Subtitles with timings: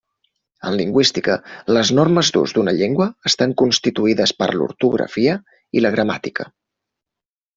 [0.67, 1.33] En lingüística,
[1.77, 5.35] les normes d'ús d'una llengua estan constituïdes per l'ortografia
[5.81, 6.49] i la gramàtica.